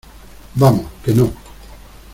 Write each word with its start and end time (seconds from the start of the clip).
vamos, 0.55 0.87
que 1.03 1.13
no... 1.13 1.31